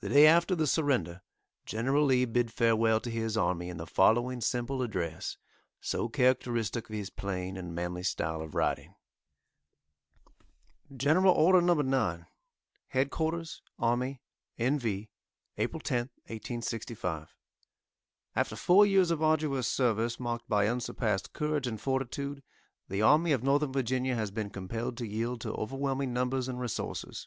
[0.00, 1.22] The day after the surrender
[1.64, 5.38] General Lee bid farewell to his army in the following simple address,
[5.80, 8.96] so characteristic of his plain and manly style of writing:
[10.94, 11.72] GENERAL ORDER,} NO.
[11.72, 12.26] 9.}
[12.92, 14.20] HEADQ'RS ARMY
[14.58, 14.78] N.
[14.78, 15.08] V.,}
[15.56, 17.34] APRIL 10th, 1865.}
[18.36, 22.42] After four years of arduous service, marked by unsurpassed courage and fortitude,
[22.90, 27.26] the Army of Northern Virginia has been compelled to yield to overwhelming numbers and resources.